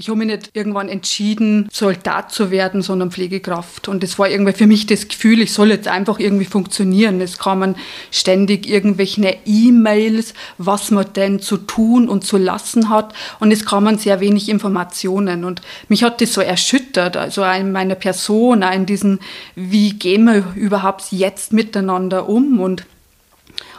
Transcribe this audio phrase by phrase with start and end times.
[0.00, 3.88] Ich habe mich nicht irgendwann entschieden, Soldat zu werden, sondern Pflegekraft.
[3.88, 7.20] Und das war irgendwie für mich das Gefühl, ich soll jetzt einfach irgendwie funktionieren.
[7.20, 7.74] Es kamen
[8.12, 13.12] ständig irgendwelche E-Mails, was man denn zu tun und zu lassen hat.
[13.40, 15.42] Und es kamen sehr wenig Informationen.
[15.42, 19.18] Und mich hat das so erschüttert, also in meiner Person, in diesen,
[19.56, 22.60] wie gehen wir überhaupt jetzt miteinander um?
[22.60, 22.86] Und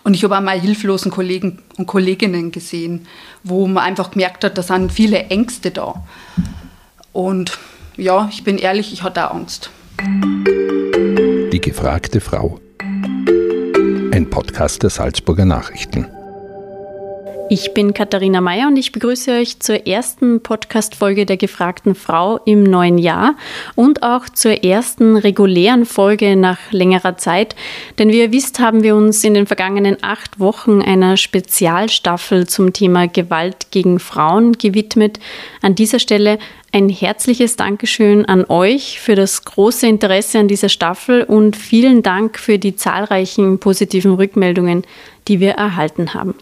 [0.03, 3.07] und ich habe auch meine hilflosen Kollegen und Kolleginnen gesehen,
[3.43, 6.03] wo man einfach gemerkt hat, da sind viele Ängste da.
[7.13, 7.57] Und
[7.97, 9.69] ja, ich bin ehrlich, ich hatte auch Angst.
[11.51, 12.59] Die gefragte Frau.
[14.11, 16.07] Ein Podcast der Salzburger Nachrichten.
[17.51, 22.61] Ich bin Katharina Mayer und ich begrüße euch zur ersten Podcast-Folge der gefragten Frau im
[22.61, 23.33] neuen Jahr
[23.73, 27.55] und auch zur ersten regulären Folge nach längerer Zeit.
[27.97, 32.71] Denn wie ihr wisst, haben wir uns in den vergangenen acht Wochen einer Spezialstaffel zum
[32.71, 35.19] Thema Gewalt gegen Frauen gewidmet.
[35.63, 36.37] An dieser Stelle
[36.71, 42.37] ein herzliches Dankeschön an euch für das große Interesse an dieser Staffel und vielen Dank
[42.37, 44.83] für die zahlreichen positiven Rückmeldungen,
[45.27, 46.35] die wir erhalten haben.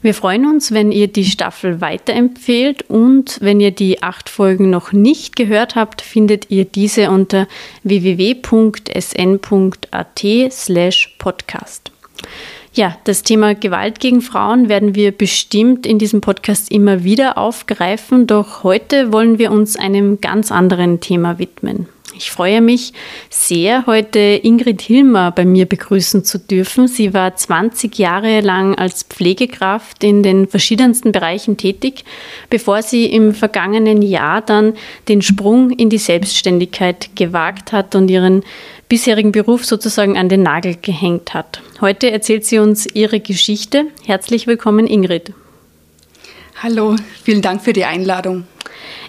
[0.00, 4.92] Wir freuen uns, wenn ihr die Staffel weiterempfehlt und wenn ihr die acht Folgen noch
[4.92, 7.48] nicht gehört habt, findet ihr diese unter
[7.82, 8.42] www.sn.at
[10.52, 11.90] slash podcast.
[12.74, 18.28] Ja, das Thema Gewalt gegen Frauen werden wir bestimmt in diesem Podcast immer wieder aufgreifen,
[18.28, 21.88] doch heute wollen wir uns einem ganz anderen Thema widmen.
[22.18, 22.92] Ich freue mich
[23.30, 26.88] sehr, heute Ingrid Hilmer bei mir begrüßen zu dürfen.
[26.88, 32.04] Sie war 20 Jahre lang als Pflegekraft in den verschiedensten Bereichen tätig,
[32.50, 34.74] bevor sie im vergangenen Jahr dann
[35.06, 38.42] den Sprung in die Selbstständigkeit gewagt hat und ihren
[38.88, 41.62] bisherigen Beruf sozusagen an den Nagel gehängt hat.
[41.80, 43.84] Heute erzählt sie uns ihre Geschichte.
[44.04, 45.32] Herzlich willkommen, Ingrid.
[46.64, 48.44] Hallo, vielen Dank für die Einladung.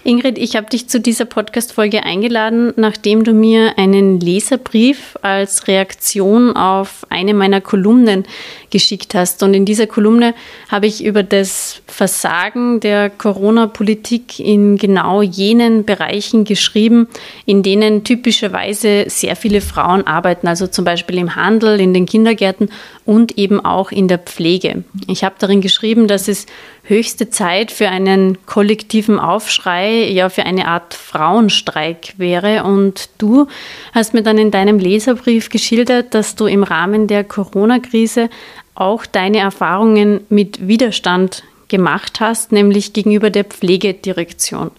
[0.03, 6.55] Ingrid, ich habe dich zu dieser Podcast-Folge eingeladen, nachdem du mir einen Leserbrief als Reaktion
[6.55, 8.25] auf eine meiner Kolumnen
[8.69, 9.43] geschickt hast.
[9.43, 10.33] Und in dieser Kolumne
[10.69, 17.07] habe ich über das Versagen der Corona-Politik in genau jenen Bereichen geschrieben,
[17.45, 22.69] in denen typischerweise sehr viele Frauen arbeiten, also zum Beispiel im Handel, in den Kindergärten
[23.05, 24.83] und eben auch in der Pflege.
[25.07, 26.45] Ich habe darin geschrieben, dass es
[26.89, 32.63] höchste Zeit für einen kollektiven Aufschrei, ja für eine Art Frauenstreik wäre.
[32.63, 33.47] Und du
[33.93, 38.29] hast mir dann in deinem Leserbrief geschildert, dass du im Rahmen der Corona-Krise
[38.75, 44.71] auch deine Erfahrungen mit Widerstand gemacht hast, nämlich gegenüber der Pflegedirektion.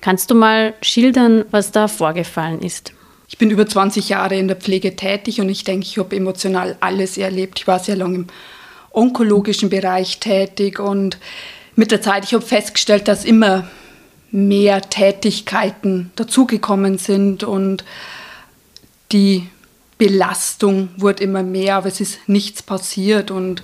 [0.00, 2.92] Kannst du mal schildern, was da vorgefallen ist?
[3.28, 6.76] Ich bin über 20 Jahre in der Pflege tätig und ich denke, ich habe emotional
[6.80, 7.60] alles erlebt.
[7.60, 8.26] Ich war sehr lange im
[8.92, 10.78] onkologischen Bereich tätig.
[10.78, 11.18] Und
[11.76, 13.68] mit der Zeit, ich habe festgestellt, dass immer
[14.30, 17.84] mehr Tätigkeiten dazugekommen sind und
[19.12, 19.48] die
[19.98, 23.30] Belastung wurde immer mehr, aber es ist nichts passiert.
[23.30, 23.62] Und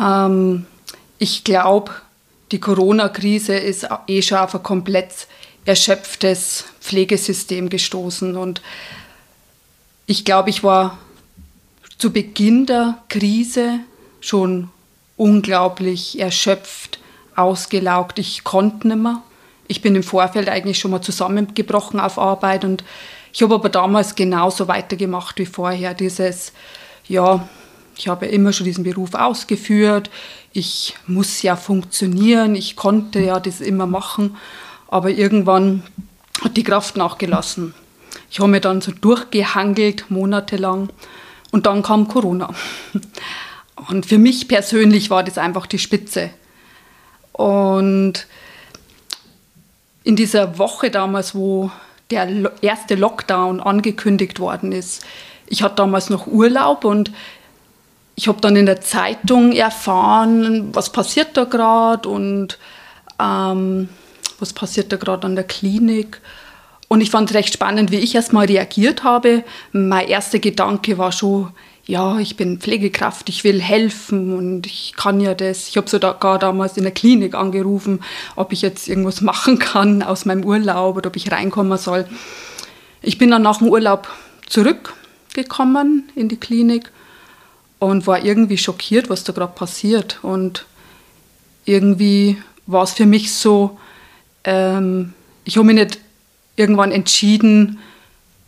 [0.00, 0.66] ähm,
[1.18, 1.92] ich glaube,
[2.50, 5.12] die Corona-Krise ist eh schon auf ein komplett
[5.66, 8.36] erschöpftes Pflegesystem gestoßen.
[8.36, 8.62] Und
[10.06, 10.98] ich glaube, ich war
[11.98, 13.80] zu Beginn der Krise
[14.20, 14.70] schon
[15.16, 17.00] unglaublich erschöpft,
[17.34, 18.18] ausgelaugt.
[18.18, 19.22] Ich konnte nicht mehr.
[19.66, 22.84] Ich bin im Vorfeld eigentlich schon mal zusammengebrochen auf Arbeit und
[23.32, 25.92] ich habe aber damals genauso weitergemacht wie vorher.
[25.92, 26.52] Dieses,
[27.06, 27.46] ja,
[27.96, 30.08] ich habe immer schon diesen Beruf ausgeführt.
[30.52, 32.54] Ich muss ja funktionieren.
[32.54, 34.36] Ich konnte ja das immer machen.
[34.88, 35.82] Aber irgendwann
[36.42, 37.74] hat die Kraft nachgelassen.
[38.30, 40.88] Ich habe mir dann so durchgehangelt, monatelang.
[41.50, 42.50] Und dann kam Corona.
[43.88, 46.30] Und für mich persönlich war das einfach die Spitze.
[47.32, 48.26] Und
[50.04, 51.70] in dieser Woche damals, wo
[52.10, 55.04] der erste Lockdown angekündigt worden ist,
[55.46, 57.12] ich hatte damals noch Urlaub und
[58.14, 62.58] ich habe dann in der Zeitung erfahren, was passiert da gerade und
[63.20, 63.88] ähm,
[64.40, 66.20] was passiert da gerade an der Klinik.
[66.88, 69.44] Und ich fand es recht spannend, wie ich erstmal reagiert habe.
[69.72, 71.52] Mein erster Gedanke war schon,
[71.84, 75.68] ja, ich bin Pflegekraft, ich will helfen und ich kann ja das.
[75.68, 78.00] Ich habe sogar damals in der Klinik angerufen,
[78.36, 82.06] ob ich jetzt irgendwas machen kann aus meinem Urlaub oder ob ich reinkommen soll.
[83.00, 84.08] Ich bin dann nach dem Urlaub
[84.46, 86.90] zurückgekommen in die Klinik
[87.78, 90.18] und war irgendwie schockiert, was da gerade passiert.
[90.22, 90.66] Und
[91.64, 92.36] irgendwie
[92.66, 93.78] war es für mich so,
[94.44, 95.14] ähm,
[95.44, 95.98] ich habe mich nicht
[96.58, 97.78] irgendwann entschieden,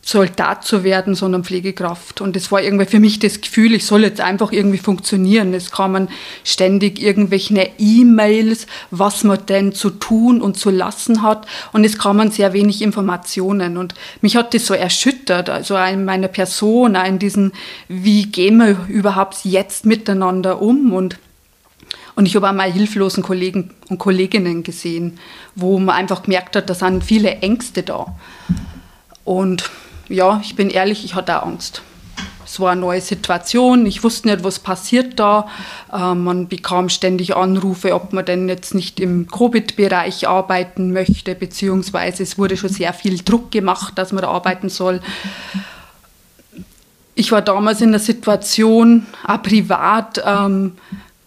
[0.02, 2.20] Soldat zu werden, sondern Pflegekraft.
[2.20, 5.52] Und das war irgendwie für mich das Gefühl, ich soll jetzt einfach irgendwie funktionieren.
[5.52, 6.08] Es kamen
[6.42, 11.46] ständig irgendwelche E-Mails, was man denn zu tun und zu lassen hat.
[11.72, 13.76] Und es kamen sehr wenig Informationen.
[13.76, 17.52] Und mich hat das so erschüttert, also in meiner Person, in diesen,
[17.88, 20.94] wie gehen wir überhaupt jetzt miteinander um?
[20.94, 21.18] Und
[22.14, 25.18] und ich habe auch meine hilflosen Kollegen und Kolleginnen gesehen,
[25.54, 28.14] wo man einfach gemerkt hat, da sind viele Ängste da.
[29.24, 29.70] Und
[30.08, 31.82] ja, ich bin ehrlich, ich hatte auch Angst.
[32.44, 35.46] Es war eine neue Situation, ich wusste nicht, was passiert da.
[35.92, 42.24] Äh, man bekam ständig Anrufe, ob man denn jetzt nicht im Covid-Bereich arbeiten möchte, beziehungsweise
[42.24, 45.00] es wurde schon sehr viel Druck gemacht, dass man da arbeiten soll.
[47.14, 50.72] Ich war damals in der Situation, auch privat, ähm,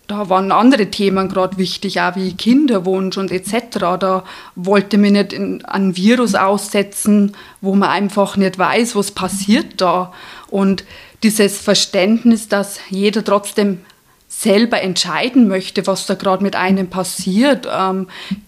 [0.07, 3.79] da waren andere Themen gerade wichtig, auch wie Kinderwunsch und etc.
[3.99, 4.23] Da
[4.55, 10.11] wollte man nicht in, ein Virus aussetzen, wo man einfach nicht weiß, was passiert da.
[10.49, 10.83] Und
[11.23, 13.79] dieses Verständnis, dass jeder trotzdem
[14.27, 17.67] selber entscheiden möchte, was da gerade mit einem passiert.
[17.71, 18.07] Ähm,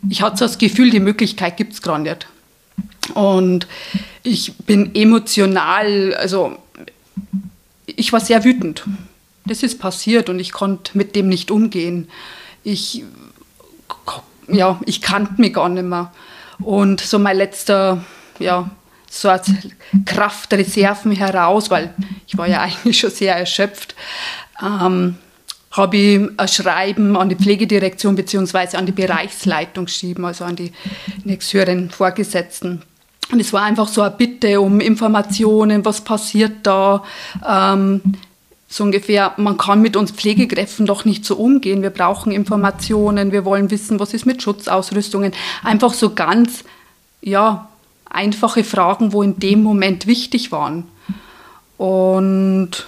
[0.09, 2.27] ich hatte so das Gefühl, die Möglichkeit gibt es gerade nicht.
[3.13, 3.67] Und
[4.23, 6.57] ich bin emotional, also
[7.85, 8.83] ich war sehr wütend
[9.45, 12.09] das ist passiert und ich konnte mit dem nicht umgehen.
[12.63, 13.03] Ich,
[14.47, 16.11] ja, ich kannte mich gar nicht mehr.
[16.59, 18.03] Und so mein letzter,
[18.39, 18.69] ja,
[19.09, 19.51] so als
[20.05, 21.93] Kraftreserven heraus, weil
[22.27, 23.95] ich war ja eigentlich schon sehr erschöpft,
[24.61, 25.15] ähm,
[25.71, 28.77] habe ich ein Schreiben an die Pflegedirektion bzw.
[28.77, 30.71] an die Bereichsleitung geschrieben, also an die
[31.23, 32.81] nächsthöheren Vorgesetzten.
[33.31, 37.03] Und es war einfach so eine Bitte um Informationen, was passiert da,
[37.47, 38.01] ähm,
[38.75, 41.81] so ungefähr, man kann mit uns Pflegekräften doch nicht so umgehen.
[41.81, 45.31] Wir brauchen Informationen, wir wollen wissen, was ist mit Schutzausrüstungen.
[45.63, 46.65] Einfach so ganz,
[47.21, 47.69] ja,
[48.09, 50.83] einfache Fragen, wo in dem Moment wichtig waren.
[51.77, 52.85] Und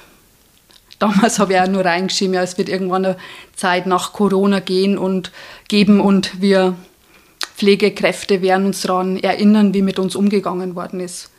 [0.99, 3.17] damals habe ich auch nur reingeschrieben, ja, es wird irgendwann eine
[3.55, 5.31] Zeit nach Corona gehen und
[5.69, 6.75] geben und wir
[7.55, 11.31] Pflegekräfte werden uns daran erinnern, wie mit uns umgegangen worden ist.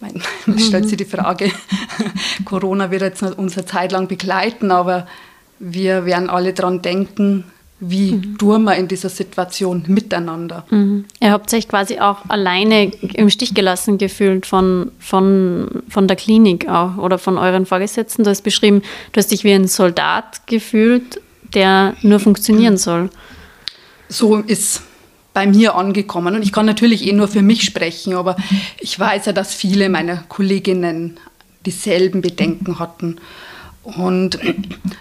[0.00, 0.58] Man mhm.
[0.58, 1.50] stellt sich die Frage,
[2.44, 5.06] Corona wird jetzt unsere Zeit lang begleiten, aber
[5.58, 7.44] wir werden alle daran denken,
[7.78, 8.38] wie mhm.
[8.38, 10.64] tun wir in dieser Situation miteinander.
[10.70, 11.04] Mhm.
[11.20, 16.68] Ihr habt euch quasi auch alleine im Stich gelassen gefühlt von, von, von der Klinik
[16.68, 18.24] auch oder von euren Vorgesetzten.
[18.24, 18.82] Du hast beschrieben,
[19.12, 21.20] du hast dich wie ein Soldat gefühlt,
[21.54, 23.10] der nur funktionieren soll.
[24.08, 24.82] So ist
[25.36, 26.34] bei mir angekommen.
[26.34, 28.36] Und ich kann natürlich eh nur für mich sprechen, aber
[28.80, 31.20] ich weiß ja, dass viele meiner Kolleginnen
[31.66, 33.18] dieselben Bedenken hatten.
[33.82, 34.38] Und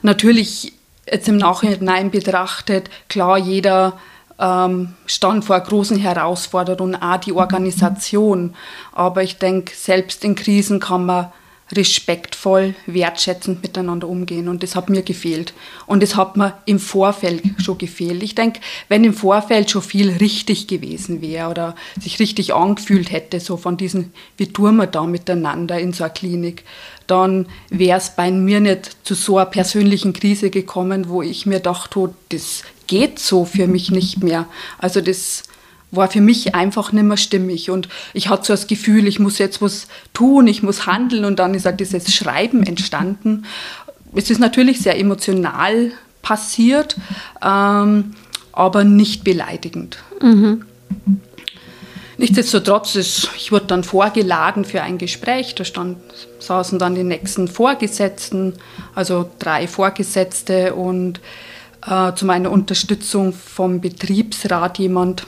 [0.02, 0.74] natürlich
[1.10, 3.98] jetzt im Nachhinein betrachtet, klar, jeder
[4.38, 8.56] ähm, stand vor großen Herausforderungen, auch die Organisation.
[8.92, 11.32] Aber ich denke, selbst in Krisen kann man
[11.72, 14.48] respektvoll, wertschätzend miteinander umgehen.
[14.48, 15.54] Und das hat mir gefehlt.
[15.88, 18.22] Und das hat mir im Vorfeld schon gefehlt.
[18.22, 23.40] Ich denke, wenn im Vorfeld schon viel richtig gewesen wäre oder sich richtig angefühlt hätte,
[23.40, 26.64] so von diesen, wie tun wir da miteinander in so einer Klinik,
[27.08, 31.60] dann wäre es bei mir nicht zu so einer persönlichen Krise gekommen, wo ich mir
[31.60, 34.46] dachte, oh, das geht so für mich nicht mehr.
[34.78, 35.44] Also das
[35.92, 37.70] war für mich einfach nicht mehr stimmig.
[37.70, 41.26] Und ich hatte so das Gefühl, ich muss jetzt was tun, ich muss handeln.
[41.26, 43.46] Und dann ist halt dieses Schreiben entstanden.
[44.14, 46.96] Es ist natürlich sehr emotional passiert,
[47.44, 48.16] ähm,
[48.52, 49.98] aber nicht beleidigend.
[50.22, 50.66] Mhm.
[52.18, 55.54] Nichtsdestotrotz, ist, ich wurde dann vorgeladen für ein Gespräch.
[55.56, 55.98] Da stand,
[56.40, 58.54] saßen dann die nächsten Vorgesetzten,
[58.94, 61.20] also drei Vorgesetzte und
[61.86, 65.28] äh, zu meiner Unterstützung vom Betriebsrat jemand,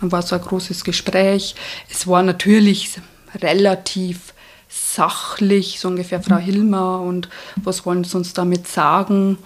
[0.00, 1.54] dann war so ein großes Gespräch.
[1.90, 3.00] Es war natürlich
[3.34, 4.32] relativ
[4.68, 9.38] sachlich, so ungefähr Frau Hilmer und was wollen Sie uns damit sagen?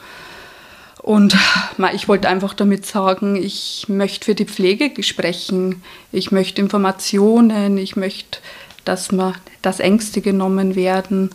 [1.02, 1.36] Und
[1.94, 7.96] ich wollte einfach damit sagen, ich möchte für die Pflege sprechen, ich möchte Informationen, ich
[7.96, 8.38] möchte,
[8.84, 11.30] dass, man, dass Ängste genommen werden.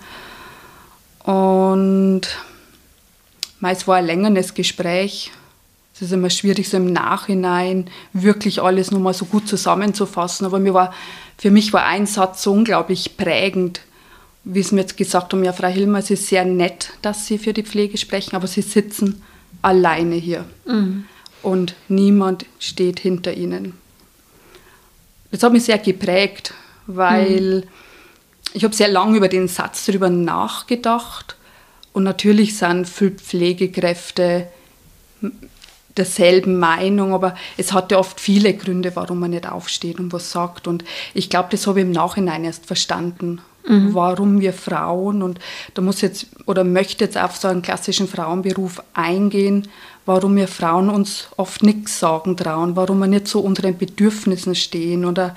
[1.24, 2.22] Und
[3.62, 5.32] es war ein längeres Gespräch.
[5.98, 10.46] Es ist immer schwierig, so im Nachhinein wirklich alles nochmal so gut zusammenzufassen.
[10.46, 10.94] Aber mir war,
[11.40, 13.82] für mich war ein Satz so unglaublich prägend,
[14.44, 17.40] wie es mir jetzt gesagt haben, ja, Frau Hilmer, es ist sehr nett, dass Sie
[17.40, 19.24] für die Pflege sprechen, aber Sie sitzen
[19.64, 20.46] alleine hier.
[20.66, 21.06] Mhm.
[21.42, 23.74] Und niemand steht hinter Ihnen.
[25.32, 26.54] Das hat mich sehr geprägt,
[26.86, 27.64] weil mhm.
[28.54, 31.38] ich habe sehr lange über den Satz darüber nachgedacht
[31.92, 34.48] Und natürlich sind viele Pflegekräfte
[35.98, 40.32] derselben Meinung, aber es hat ja oft viele Gründe, warum man nicht aufsteht und was
[40.32, 40.68] sagt.
[40.68, 43.94] Und ich glaube, das habe ich im Nachhinein erst verstanden, mhm.
[43.94, 45.40] warum wir Frauen, und
[45.74, 49.68] da muss jetzt oder möchte jetzt auf so einen klassischen Frauenberuf eingehen,
[50.08, 55.06] warum wir Frauen uns oft nichts sagen trauen, warum wir nicht zu unseren Bedürfnissen stehen.
[55.06, 55.36] Oder,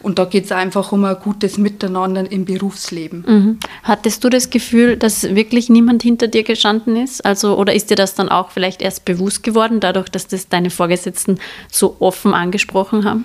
[0.00, 3.24] und da geht es einfach um ein gutes Miteinander im Berufsleben.
[3.26, 3.58] Mhm.
[3.82, 7.24] Hattest du das Gefühl, dass wirklich niemand hinter dir gestanden ist?
[7.24, 10.70] Also, oder ist dir das dann auch vielleicht erst bewusst geworden, dadurch, dass das deine
[10.70, 11.38] Vorgesetzten
[11.72, 13.24] so offen angesprochen haben?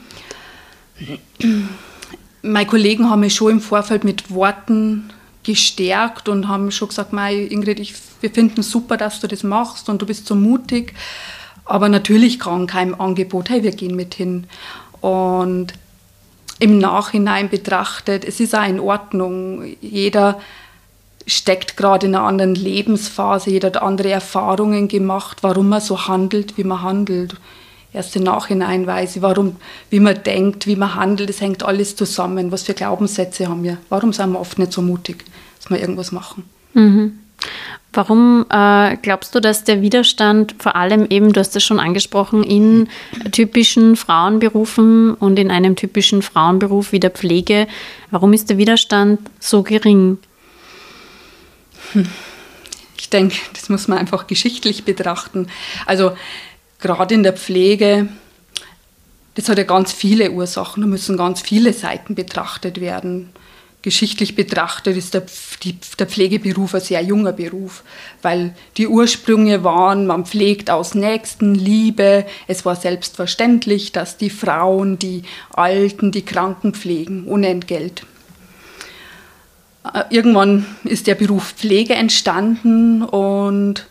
[2.42, 5.10] Meine Kollegen haben mich schon im Vorfeld mit Worten
[5.46, 10.02] gestärkt und haben schon gesagt, Ingrid, ich, wir finden super, dass du das machst und
[10.02, 10.94] du bist so mutig.
[11.66, 14.48] Aber natürlich kam kein Angebot, hey, wir gehen mit hin.
[15.02, 15.74] Und
[16.60, 19.76] im Nachhinein betrachtet, es ist auch in Ordnung.
[19.82, 20.40] Jeder
[21.28, 26.58] steckt gerade in einer anderen Lebensphase, jeder hat andere Erfahrungen gemacht, warum man so handelt,
[26.58, 27.36] wie man handelt.
[27.96, 29.56] Erst im Nachhinein weiß ich, warum,
[29.90, 32.52] wie man denkt, wie man handelt, es hängt alles zusammen.
[32.52, 33.78] Was für Glaubenssätze haben wir?
[33.90, 35.24] Warum sind wir oft nicht so mutig?
[35.66, 36.44] dass wir irgendwas machen.
[36.74, 37.20] Mhm.
[37.94, 42.44] Warum äh, glaubst du, dass der Widerstand vor allem eben, du hast es schon angesprochen,
[42.44, 42.90] in
[43.32, 47.68] typischen Frauenberufen und in einem typischen Frauenberuf wie der Pflege,
[48.12, 50.18] warum ist der Widerstand so gering?
[51.94, 52.08] Hm.
[52.98, 55.48] Ich denke, das muss man einfach geschichtlich betrachten.
[55.86, 56.12] Also
[56.80, 58.10] gerade in der Pflege,
[59.36, 63.32] das hat ja ganz viele Ursachen, da müssen ganz viele Seiten betrachtet werden
[63.86, 65.22] geschichtlich betrachtet ist der,
[66.00, 67.84] der, Pflegeberuf ein sehr junger Beruf,
[68.24, 72.26] weil die Ursprünge waren, man pflegt aus Nächstenliebe.
[72.48, 75.22] Es war selbstverständlich, dass die Frauen die
[75.54, 78.08] Alten, die Kranken pflegen, ohne Entgelt.
[79.94, 83.86] Äh, irgendwann ist der Beruf Pflege entstanden und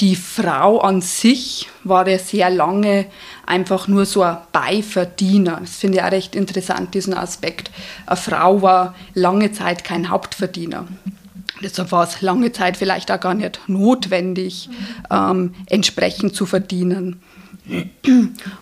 [0.00, 3.06] die Frau an sich war ja sehr lange
[3.46, 5.58] einfach nur so ein Beiverdiener.
[5.60, 7.70] Das finde ich auch recht interessant, diesen Aspekt.
[8.04, 10.86] Eine Frau war lange Zeit kein Hauptverdiener.
[11.62, 14.68] Deshalb war es lange Zeit vielleicht auch gar nicht notwendig,
[15.10, 17.22] ähm, entsprechend zu verdienen.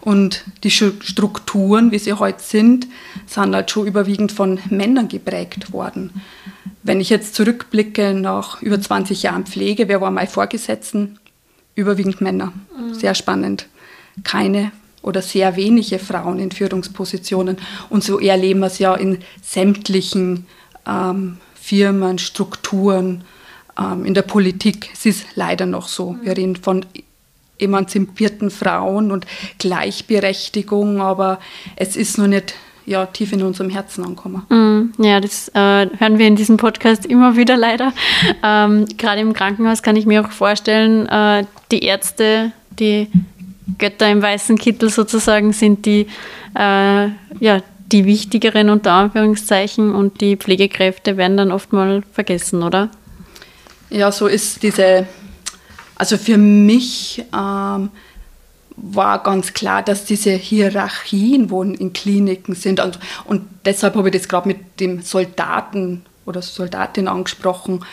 [0.01, 2.87] Und die Strukturen, wie sie heute sind,
[3.27, 6.23] sind halt schon überwiegend von Männern geprägt worden.
[6.83, 11.19] Wenn ich jetzt zurückblicke nach über 20 Jahren Pflege, wer war mein Vorgesetzten?
[11.75, 12.53] Überwiegend Männer.
[12.93, 13.67] Sehr spannend
[14.23, 14.71] keine
[15.03, 17.59] oder sehr wenige Frauen in Führungspositionen.
[17.91, 20.47] Und so erleben wir es ja in sämtlichen
[20.87, 23.25] ähm, Firmen, Strukturen,
[23.79, 24.91] ähm, in der Politik.
[24.93, 26.17] Es ist leider noch so.
[26.23, 26.87] Wir reden von
[27.59, 29.27] emanzipierten Frauen und
[29.59, 31.39] Gleichberechtigung, aber
[31.77, 32.55] es ist noch nicht
[32.87, 34.43] ja, tief in unserem Herzen ankommen.
[34.49, 37.93] Mm, ja, das äh, hören wir in diesem Podcast immer wieder leider.
[38.43, 43.09] Ähm, Gerade im Krankenhaus kann ich mir auch vorstellen, äh, die Ärzte, die
[43.79, 46.07] Götter im weißen Kittel sozusagen sind die,
[46.55, 47.09] äh,
[47.41, 47.63] ja,
[47.93, 52.91] die wichtigeren unter Anführungszeichen und die Pflegekräfte werden dann oft mal vergessen, oder?
[53.91, 55.07] Ja, so ist diese,
[55.97, 57.91] also für mich ähm,
[58.77, 64.15] war ganz klar, dass diese Hierarchien, wo in Kliniken sind, und, und deshalb habe ich
[64.15, 67.85] das gerade mit dem Soldaten oder Soldatin angesprochen,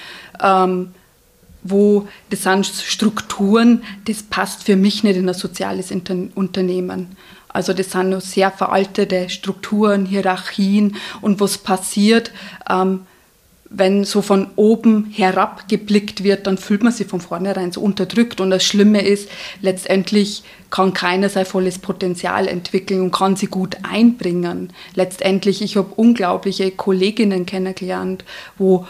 [0.42, 0.92] ähm,
[1.64, 7.16] wo das sind Strukturen, das passt für mich nicht in ein soziales Unternehmen.
[7.50, 12.32] Also das sind nur sehr veraltete Strukturen, Hierarchien und was passiert,
[12.70, 13.02] ähm,
[13.74, 18.42] wenn so von oben herab geblickt wird, dann fühlt man sich von vornherein so unterdrückt.
[18.42, 19.30] Und das Schlimme ist,
[19.62, 24.74] letztendlich kann keiner sein volles Potenzial entwickeln und kann sie gut einbringen.
[24.94, 28.26] Letztendlich, ich habe unglaubliche Kolleginnen kennengelernt,
[28.58, 28.86] wo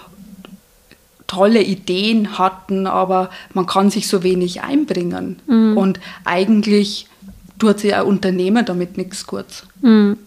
[1.27, 5.39] tolle Ideen hatten, aber man kann sich so wenig einbringen.
[5.45, 5.77] Mhm.
[5.77, 7.07] Und eigentlich
[7.59, 9.63] tut sich ein Unternehmer damit nichts kurz.
[9.81, 10.17] Mhm.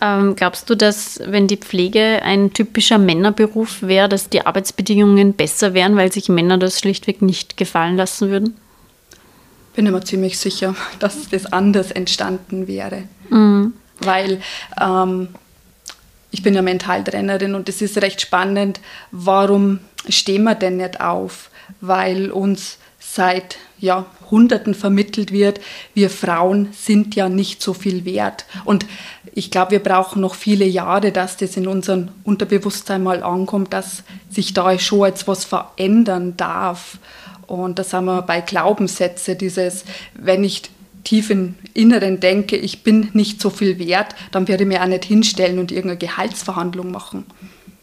[0.00, 5.74] Ähm, glaubst du, dass wenn die Pflege ein typischer Männerberuf wäre, dass die Arbeitsbedingungen besser
[5.74, 8.56] wären, weil sich Männer das schlichtweg nicht gefallen lassen würden?
[9.74, 13.04] Bin ich mir ziemlich sicher, dass das anders entstanden wäre.
[13.30, 13.72] Mhm.
[14.00, 14.40] Weil
[14.80, 15.28] ähm,
[16.30, 21.50] ich bin ja Mentaltrainerin und es ist recht spannend, warum stehen wir denn nicht auf?
[21.80, 25.60] Weil uns seit Jahrhunderten vermittelt wird,
[25.92, 28.46] wir Frauen sind ja nicht so viel wert.
[28.64, 28.86] Und
[29.34, 34.04] ich glaube, wir brauchen noch viele Jahre, dass das in unserem Unterbewusstsein mal ankommt, dass
[34.30, 36.98] sich da schon etwas verändern darf.
[37.46, 39.84] Und da sind wir bei Glaubenssätze, dieses,
[40.14, 40.70] wenn ich
[41.04, 44.86] tief im Inneren denke, ich bin nicht so viel wert, dann werde ich mir auch
[44.86, 47.24] nicht hinstellen und irgendeine Gehaltsverhandlung machen.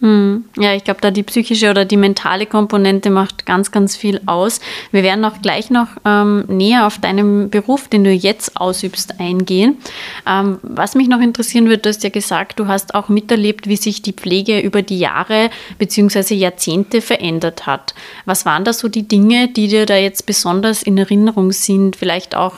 [0.02, 0.46] Hm.
[0.58, 4.62] Ja, ich glaube, da die psychische oder die mentale Komponente macht ganz, ganz viel aus.
[4.92, 9.78] Wir werden auch gleich noch ähm, näher auf deinen Beruf, den du jetzt ausübst, eingehen.
[10.26, 13.76] Ähm, was mich noch interessieren wird, du hast ja gesagt, du hast auch miterlebt, wie
[13.76, 16.34] sich die Pflege über die Jahre bzw.
[16.34, 17.94] Jahrzehnte verändert hat.
[18.24, 21.98] Was waren da so die Dinge, die dir da jetzt besonders in Erinnerung sind?
[21.98, 22.56] Vielleicht auch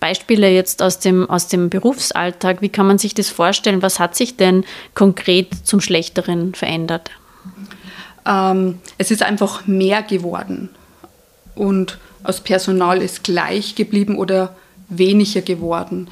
[0.00, 2.62] Beispiele jetzt aus dem, aus dem Berufsalltag.
[2.62, 3.82] Wie kann man sich das vorstellen?
[3.82, 4.64] Was hat sich denn
[4.94, 7.10] konkret zum Schlechteren verändert?
[8.26, 10.70] Ähm, es ist einfach mehr geworden
[11.54, 14.54] und das Personal ist gleich geblieben oder
[14.88, 16.08] weniger geworden.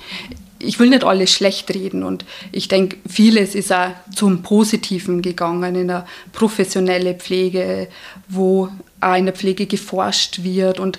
[0.58, 5.76] Ich will nicht alles schlecht reden und ich denke, vieles ist auch zum Positiven gegangen
[5.76, 7.88] in der professionelle Pflege,
[8.28, 8.68] wo
[9.00, 10.98] auch in der Pflege geforscht wird und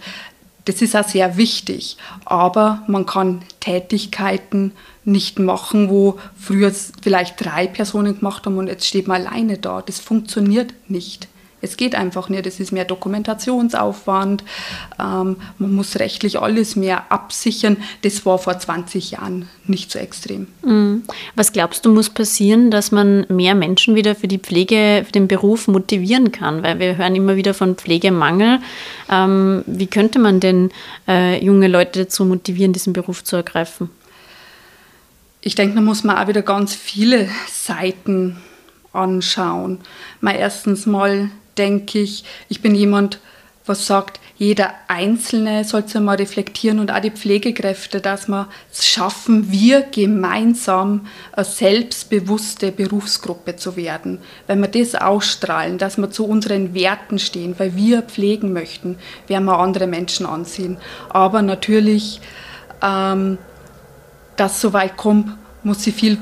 [0.65, 4.73] das ist auch sehr wichtig, aber man kann Tätigkeiten
[5.05, 9.81] nicht machen, wo früher vielleicht drei Personen gemacht haben und jetzt steht man alleine da.
[9.81, 11.27] Das funktioniert nicht.
[11.61, 12.45] Es geht einfach nicht.
[12.45, 14.43] Es ist mehr Dokumentationsaufwand.
[14.99, 17.77] Ähm, man muss rechtlich alles mehr absichern.
[18.01, 20.47] Das war vor 20 Jahren nicht so extrem.
[20.63, 21.03] Mhm.
[21.35, 25.27] Was glaubst du, muss passieren, dass man mehr Menschen wieder für die Pflege, für den
[25.27, 26.63] Beruf motivieren kann?
[26.63, 28.59] Weil wir hören immer wieder von Pflegemangel.
[29.11, 30.71] Ähm, wie könnte man denn
[31.07, 33.89] äh, junge Leute dazu motivieren, diesen Beruf zu ergreifen?
[35.41, 38.37] Ich denke, da muss man auch wieder ganz viele Seiten
[38.91, 39.79] anschauen.
[40.19, 43.19] Mal erstens mal denke ich, ich bin jemand,
[43.65, 49.51] was sagt, jeder Einzelne sollte mal reflektieren und auch die Pflegekräfte, dass wir es schaffen,
[49.51, 54.19] wir gemeinsam eine selbstbewusste Berufsgruppe zu werden.
[54.47, 58.97] Wenn wir das ausstrahlen, dass wir zu unseren Werten stehen, weil wir pflegen möchten,
[59.27, 60.77] werden wir andere Menschen anziehen.
[61.09, 62.21] Aber natürlich,
[62.81, 63.37] ähm,
[64.37, 66.17] dass so weit kommt, muss sie viel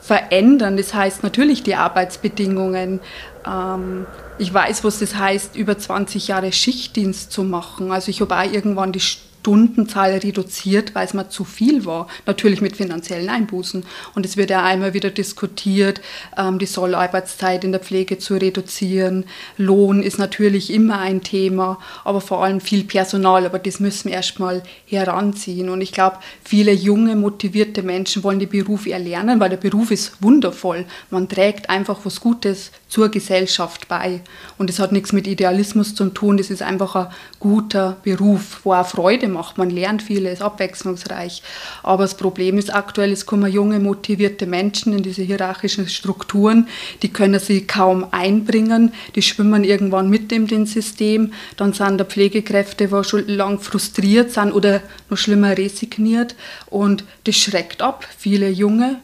[0.00, 0.78] verändern.
[0.78, 3.00] Das heißt natürlich die Arbeitsbedingungen,
[3.46, 4.06] ähm,
[4.40, 7.92] ich weiß, was das heißt, über 20 Jahre Schichtdienst zu machen.
[7.92, 9.00] Also ich habe auch irgendwann die
[9.40, 12.08] Stundenzahl reduziert, weil es mir zu viel war.
[12.26, 13.84] Natürlich mit finanziellen Einbußen.
[14.14, 16.02] Und es wird ja einmal wieder diskutiert,
[16.36, 19.24] ähm, die Sollarbeitszeit in der Pflege zu reduzieren.
[19.56, 23.46] Lohn ist natürlich immer ein Thema, aber vor allem viel Personal.
[23.46, 25.70] Aber das müssen wir erstmal heranziehen.
[25.70, 30.22] Und ich glaube, viele junge, motivierte Menschen wollen den Beruf erlernen, weil der Beruf ist
[30.22, 30.84] wundervoll.
[31.08, 34.20] Man trägt einfach was Gutes zur Gesellschaft bei.
[34.58, 36.36] Und es hat nichts mit Idealismus zu tun.
[36.36, 37.06] Das ist einfach ein
[37.38, 39.58] guter Beruf, wo auch Freude macht.
[39.58, 41.42] Man lernt viel, ist abwechslungsreich.
[41.82, 46.68] Aber das Problem ist aktuell, es kommen junge, motivierte Menschen in diese hierarchischen Strukturen,
[47.02, 51.32] die können sich kaum einbringen, die schwimmen irgendwann mit in dem System.
[51.56, 56.34] Dann sind da Pflegekräfte, die schon lang frustriert sind oder noch schlimmer resigniert.
[56.66, 58.06] Und das schreckt ab.
[58.16, 58.96] Viele Junge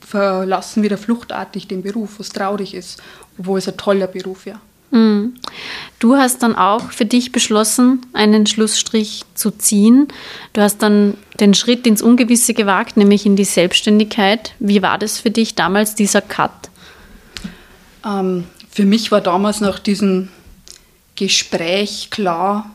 [0.00, 3.02] verlassen wieder fluchtartig den Beruf, was traurig ist,
[3.38, 4.60] obwohl es ein toller Beruf wäre.
[4.96, 5.34] Mhm.
[5.98, 10.08] Du hast dann auch für dich beschlossen, einen Schlussstrich zu ziehen.
[10.52, 14.54] Du hast dann den Schritt ins Ungewisse gewagt, nämlich in die Selbstständigkeit.
[14.58, 16.50] Wie war das für dich damals, dieser Cut?
[18.04, 20.28] Ähm, für mich war damals nach diesem
[21.14, 22.70] Gespräch klar,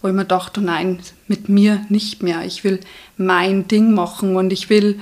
[0.00, 2.44] wo ich mir dachte, nein, mit mir nicht mehr.
[2.44, 2.80] Ich will
[3.16, 5.00] mein Ding machen und ich will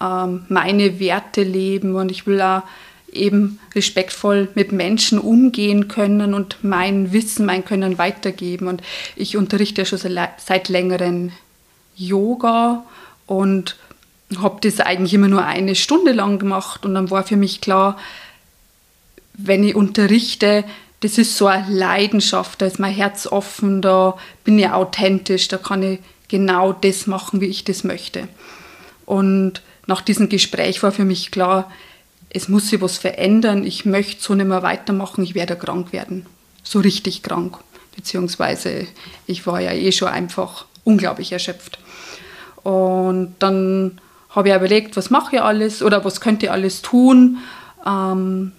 [0.00, 2.62] ähm, meine Werte leben und ich will auch
[3.12, 8.68] eben respektvoll mit Menschen umgehen können und mein Wissen, mein Können weitergeben.
[8.68, 8.82] Und
[9.16, 11.32] ich unterrichte ja schon seit längerem
[11.96, 12.84] Yoga
[13.26, 13.76] und
[14.38, 16.84] habe das eigentlich immer nur eine Stunde lang gemacht.
[16.84, 17.98] Und dann war für mich klar,
[19.34, 20.64] wenn ich unterrichte,
[21.00, 25.58] das ist so eine Leidenschaft, da ist mein Herz offen, da bin ich authentisch, da
[25.58, 25.98] kann ich
[26.28, 28.28] genau das machen, wie ich das möchte.
[29.04, 31.70] Und nach diesem Gespräch war für mich klar,
[32.34, 36.26] es muss sich was verändern, ich möchte so nicht mehr weitermachen, ich werde krank werden.
[36.62, 37.58] So richtig krank.
[37.94, 38.86] Beziehungsweise
[39.26, 41.78] ich war ja eh schon einfach unglaublich erschöpft.
[42.62, 47.38] Und dann habe ich überlegt, was mache ich alles oder was könnte ich alles tun.
[47.86, 48.52] Ähm,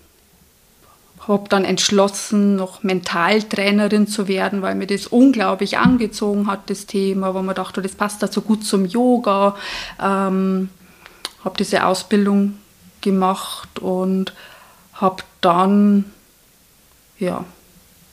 [1.28, 7.34] habe dann entschlossen, noch Mentaltrainerin zu werden, weil mir das unglaublich angezogen hat, das Thema,
[7.34, 9.56] wo man dachte, das passt da so gut zum Yoga.
[10.00, 10.70] Ähm,
[11.44, 12.58] habe diese Ausbildung
[13.04, 14.34] gemacht und
[14.94, 16.06] habe dann
[17.20, 17.46] ja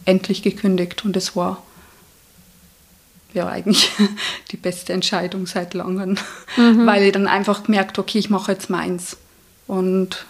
[0.05, 1.63] endlich gekündigt und es war
[3.33, 3.91] ja eigentlich
[4.51, 6.19] die beste Entscheidung seit langem,
[6.57, 6.87] mhm.
[6.87, 9.17] weil ich dann einfach gemerkt, okay, ich mache jetzt meins
[9.67, 10.27] und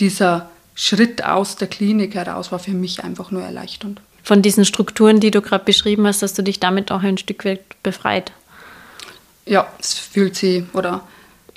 [0.00, 4.00] dieser Schritt aus der Klinik heraus war für mich einfach nur erleichternd.
[4.22, 7.44] Von diesen Strukturen, die du gerade beschrieben hast, hast du dich damit auch ein Stück
[7.44, 8.32] weit befreit?
[9.46, 11.02] Ja, es fühlt sich oder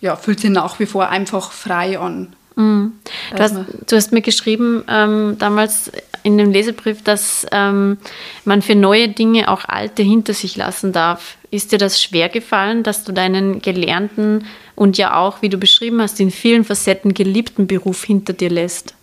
[0.02, 2.36] ja, fühlt sich nach wie vor einfach frei an.
[2.56, 2.94] Mhm.
[3.36, 3.56] Du, hast,
[3.88, 5.92] du, hast, mir geschrieben ähm, damals
[6.24, 7.98] in dem Lesebrief, dass ähm,
[8.44, 11.38] man für neue Dinge auch alte hinter sich lassen darf.
[11.50, 16.02] Ist dir das schwer gefallen, dass du deinen gelernten und ja auch, wie du beschrieben
[16.02, 18.96] hast, in vielen Facetten geliebten Beruf hinter dir lässt?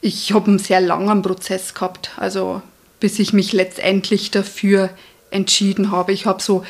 [0.00, 2.62] Ich habe einen sehr langen Prozess gehabt, also
[3.00, 4.90] bis ich mich letztendlich dafür
[5.30, 6.12] entschieden habe.
[6.12, 6.64] Ich habe so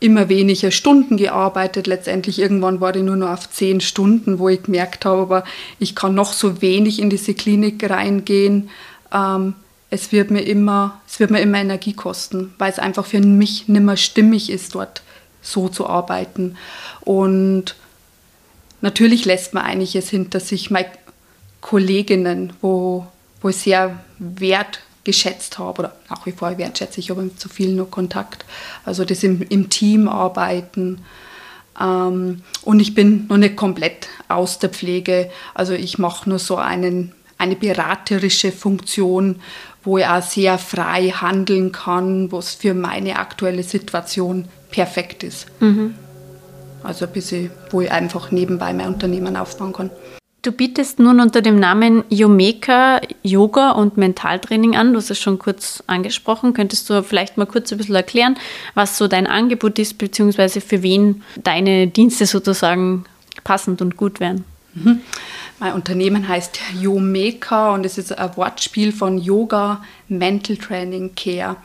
[0.00, 1.86] immer weniger Stunden gearbeitet.
[1.86, 5.44] Letztendlich irgendwann war ich nur noch auf zehn Stunden, wo ich gemerkt habe, aber
[5.78, 8.70] ich kann noch so wenig in diese Klinik reingehen.
[9.12, 9.54] Ähm,
[9.90, 13.68] es wird mir immer, es wird mir immer Energie kosten, weil es einfach für mich
[13.68, 15.02] nicht mehr stimmig ist, dort
[15.42, 16.56] so zu arbeiten.
[17.02, 17.76] Und
[18.80, 20.70] natürlich lässt man einiges hinter sich.
[20.70, 20.90] Meine
[21.60, 23.06] Kolleginnen, wo,
[23.42, 27.72] wo ich sehr wert geschätzt habe oder nach wie vor wertschätze ich, aber zu viel
[27.72, 28.44] nur Kontakt.
[28.84, 31.00] Also das im, im Team arbeiten.
[31.80, 35.30] Ähm, und ich bin noch nicht komplett aus der Pflege.
[35.54, 39.40] Also ich mache nur so einen, eine beraterische Funktion,
[39.82, 45.46] wo ich auch sehr frei handeln kann, was für meine aktuelle Situation perfekt ist.
[45.60, 45.94] Mhm.
[46.82, 49.90] Also ein bisschen, wo ich einfach nebenbei mein Unternehmen aufbauen kann.
[50.42, 54.92] Du bietest nun unter dem Namen Yomeka Yoga und Mentaltraining an.
[54.92, 56.54] Du hast es schon kurz angesprochen.
[56.54, 58.38] Könntest du vielleicht mal kurz ein bisschen erklären,
[58.74, 63.04] was so dein Angebot ist, beziehungsweise für wen deine Dienste sozusagen
[63.44, 64.44] passend und gut wären?
[64.72, 65.00] Mhm.
[65.58, 71.56] Mein Unternehmen heißt Yomeka und es ist ein Wortspiel von Yoga, Mental Training, Care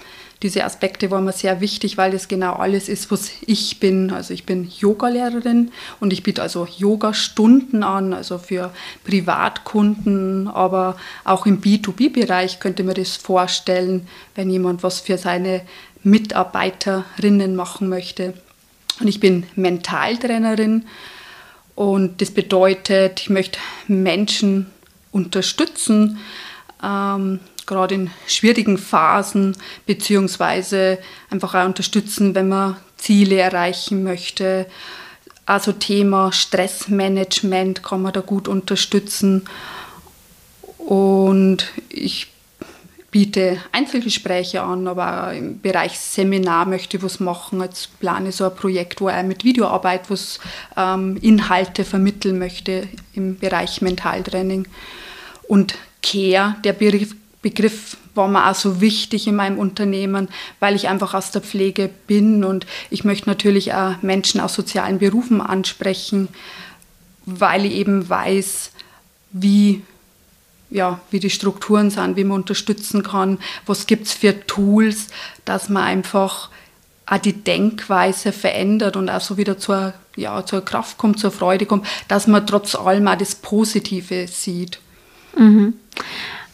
[0.44, 4.12] diese Aspekte waren mir sehr wichtig, weil das genau alles ist, was ich bin.
[4.12, 8.72] Also ich bin Yogalehrerin und ich biete also Yoga-Stunden an, also für
[9.06, 15.62] Privatkunden, aber auch im B2B-Bereich könnte man das vorstellen, wenn jemand was für seine
[16.04, 18.34] Mitarbeiterinnen machen möchte.
[19.00, 20.86] Und ich bin Mentaltrainerin
[21.76, 24.68] und das bedeutet, ich möchte Menschen
[25.12, 26.20] unterstützen,
[26.84, 31.00] ähm, gerade in schwierigen Phasen, beziehungsweise
[31.30, 34.68] einfach auch unterstützen, wenn man Ziele erreichen möchte.
[35.46, 39.46] Also Thema Stressmanagement kann man da gut unterstützen.
[40.78, 42.28] Und ich
[43.16, 47.62] biete Einzelgespräche an, aber im Bereich Seminar möchte ich was machen.
[47.62, 50.40] Jetzt plane ich so ein Projekt, wo ich mit Videoarbeit was
[50.76, 54.68] ähm, Inhalte vermitteln möchte im Bereich Mentaltraining.
[55.48, 60.30] Und Care, der Begriff Begriff war mir auch so wichtig in meinem Unternehmen,
[60.60, 64.98] weil ich einfach aus der Pflege bin und ich möchte natürlich auch Menschen aus sozialen
[64.98, 66.30] Berufen ansprechen,
[67.28, 68.72] weil ich eben weiß,
[69.32, 69.84] wie,
[70.72, 75.10] ja, wie die Strukturen sind, wie man unterstützen kann, was gibt es für Tools,
[75.46, 76.50] dass man einfach
[77.06, 81.68] auch die Denkweise verändert und auch so wieder zur, ja, zur Kraft kommt, zur Freude
[81.68, 84.80] kommt, dass man trotz allem auch das Positive sieht.
[85.38, 85.76] Mhm.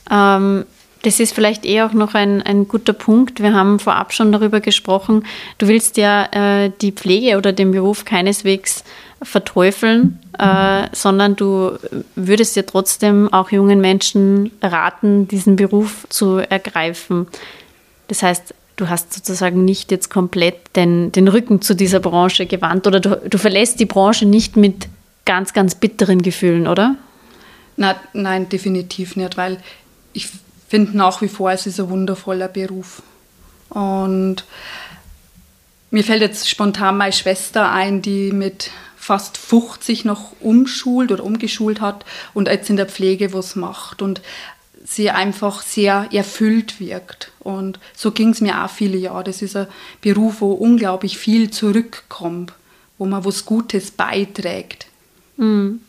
[0.10, 0.66] Ähm,
[1.04, 3.42] das ist vielleicht eher auch noch ein, ein guter Punkt.
[3.42, 5.26] Wir haben vorab schon darüber gesprochen.
[5.58, 6.26] Du willst ja
[6.66, 8.84] äh, die Pflege oder den Beruf keineswegs
[9.24, 11.78] verteufeln, äh, sondern du
[12.16, 17.28] würdest ja trotzdem auch jungen Menschen raten, diesen Beruf zu ergreifen.
[18.08, 22.88] Das heißt, du hast sozusagen nicht jetzt komplett den, den Rücken zu dieser Branche gewandt
[22.88, 24.88] oder du, du verlässt die Branche nicht mit
[25.26, 26.96] ganz, ganz bitteren Gefühlen, oder?
[27.78, 29.58] Na, nein, definitiv nicht, weil
[30.14, 30.30] ich
[30.72, 33.02] finde nach wie vor, es ist ein wundervoller Beruf.
[33.70, 34.46] Und
[35.92, 41.82] mir fällt jetzt spontan meine Schwester ein, die mit fast 50 noch umschult oder umgeschult
[41.82, 44.22] hat und jetzt in der Pflege was macht und
[44.86, 47.34] sie einfach sehr erfüllt wirkt.
[47.42, 49.26] Und so ging es mir auch viele Jahre.
[49.26, 49.68] Das ist ein
[50.00, 52.54] Beruf, wo unglaublich viel zurückkommt,
[52.98, 54.88] wo man was Gutes beiträgt.
[55.36, 55.82] Mhm.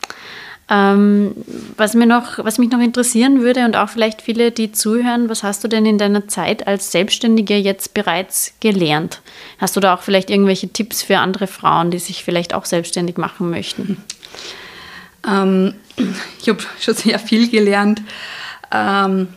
[0.74, 1.34] Ähm,
[1.76, 5.42] was, mir noch, was mich noch interessieren würde und auch vielleicht viele, die zuhören, was
[5.42, 9.20] hast du denn in deiner Zeit als Selbstständige jetzt bereits gelernt?
[9.58, 13.18] Hast du da auch vielleicht irgendwelche Tipps für andere Frauen, die sich vielleicht auch selbstständig
[13.18, 13.98] machen möchten?
[15.28, 15.74] Ähm,
[16.40, 18.00] ich habe schon sehr viel gelernt.
[18.70, 19.28] Ähm,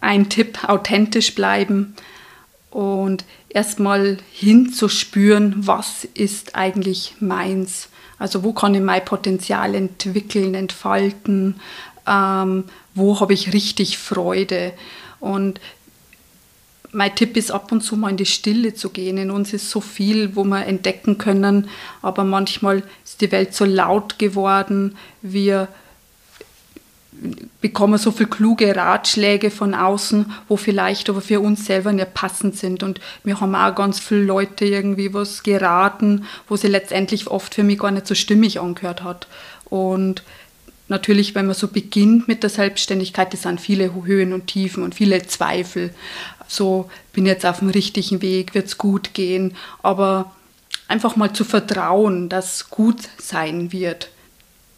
[0.00, 1.94] ein Tipp, authentisch bleiben
[2.70, 11.60] und erstmal hinzuspüren, was ist eigentlich meins also wo kann ich mein Potenzial entwickeln, entfalten,
[12.06, 14.72] ähm, wo habe ich richtig Freude.
[15.20, 15.60] Und
[16.92, 19.18] mein Tipp ist ab und zu mal in die Stille zu gehen.
[19.18, 21.68] In uns ist so viel, wo wir entdecken können,
[22.00, 24.96] aber manchmal ist die Welt so laut geworden.
[25.20, 25.68] Wir
[27.60, 32.56] bekommen so viele kluge Ratschläge von außen, wo vielleicht aber für uns selber nicht passend
[32.56, 32.82] sind.
[32.82, 37.64] Und mir haben auch ganz viele Leute irgendwie was geraten, wo sie letztendlich oft für
[37.64, 39.26] mich gar nicht so stimmig angehört hat.
[39.64, 40.22] Und
[40.88, 44.94] natürlich, wenn man so beginnt mit der Selbstständigkeit, es sind viele Höhen und Tiefen und
[44.94, 45.92] viele Zweifel.
[46.46, 49.56] So, bin jetzt auf dem richtigen Weg, wird es gut gehen.
[49.82, 50.32] Aber
[50.88, 54.10] einfach mal zu vertrauen, dass es gut sein wird.